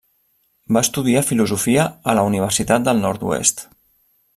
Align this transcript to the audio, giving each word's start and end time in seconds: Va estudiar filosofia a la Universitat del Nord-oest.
Va 0.77 0.81
estudiar 0.87 1.21
filosofia 1.27 1.85
a 2.13 2.17
la 2.21 2.25
Universitat 2.33 2.89
del 2.89 3.05
Nord-oest. 3.07 3.67